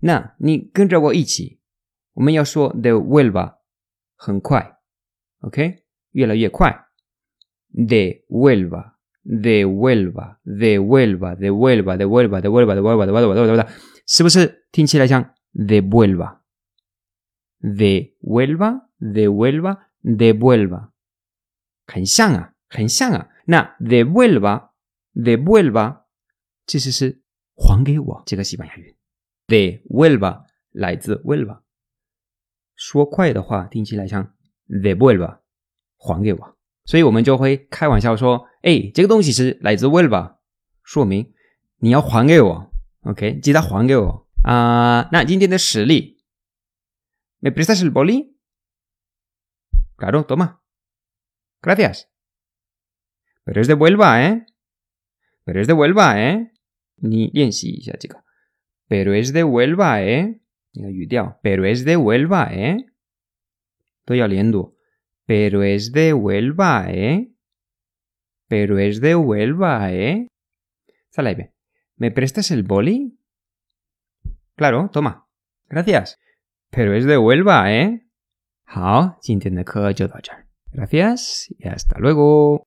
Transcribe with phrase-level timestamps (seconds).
[0.00, 1.60] 那你跟着我一起，
[2.14, 3.58] 我们要说 de Huelva
[4.16, 4.78] 很快
[5.40, 6.86] ，OK，越来越快
[7.72, 8.94] ，de Huelva。
[9.23, 13.67] de Huelva, de Huelva, de Huelva, de Huelva, de Huelva, de Huelva, de Huelva, de Huelva，
[14.05, 16.41] 是不是听起来像 de Huelva,
[17.59, 20.91] de Huelva, de Huelva, de Huelva，
[21.87, 23.29] 很像啊，很像啊。
[23.47, 24.69] 那 de Huelva,
[25.13, 26.03] de Huelva，
[26.67, 27.21] 其实是
[27.55, 28.95] 还给我这个西班牙语，
[29.47, 31.61] de Huelva 来自 Huelva，
[32.75, 34.35] 说快的话听起来像
[34.67, 35.39] de Huelva，
[35.97, 36.57] 还给我。
[36.84, 40.36] 所以我们就会开玩笑说：“哎，这个东西是来自 Huelva，
[40.82, 41.32] 说明
[41.78, 42.72] 你要还给我
[43.02, 46.24] ，OK，记得还给我啊、那今天的实例
[47.40, 48.36] ，¿Me prestas el boli?
[49.96, 50.60] Claro, toma.
[51.60, 52.06] Gracias.
[53.44, 54.46] Pero es de Huelva, ¿eh?
[55.44, 56.48] Pero es de Huelva, ¿eh?
[56.96, 58.24] 你练习一下这个。
[58.88, 60.40] Pero es de Huelva, ¿eh?
[60.72, 62.86] 那个语调，Pero es de Huelva, ¿eh?
[64.06, 64.74] 都要连读。
[65.29, 67.31] Pero es de Huelva, ¿eh?
[68.47, 70.27] Pero es de Huelva, ¿eh?
[71.09, 71.51] Sale bien.
[71.97, 73.17] ¿Me prestas el boli?
[74.55, 75.27] Claro, toma.
[75.67, 76.19] Gracias.
[76.69, 78.01] Pero es de Huelva, ¿eh?
[78.65, 80.47] 好，今天的课就到这儿。
[80.71, 82.65] Gracias y hasta luego.